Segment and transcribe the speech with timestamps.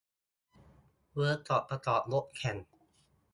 [1.13, 2.57] เวิร์คช็อปประกอบรถแข่ง